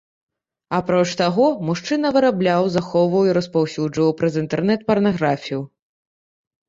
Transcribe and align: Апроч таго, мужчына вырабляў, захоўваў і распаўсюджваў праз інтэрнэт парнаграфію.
Апроч 0.77 1.09
таго, 1.19 1.49
мужчына 1.67 2.07
вырабляў, 2.17 2.63
захоўваў 2.77 3.29
і 3.29 3.35
распаўсюджваў 3.39 4.09
праз 4.23 4.33
інтэрнэт 4.45 4.79
парнаграфію. 4.93 5.61